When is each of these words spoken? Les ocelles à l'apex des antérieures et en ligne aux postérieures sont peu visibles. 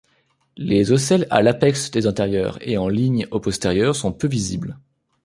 Les 0.57 0.91
ocelles 0.91 1.27
à 1.29 1.43
l'apex 1.43 1.91
des 1.91 2.07
antérieures 2.07 2.57
et 2.67 2.75
en 2.79 2.87
ligne 2.89 3.27
aux 3.29 3.39
postérieures 3.39 3.95
sont 3.95 4.11
peu 4.11 4.27
visibles. 4.27 4.79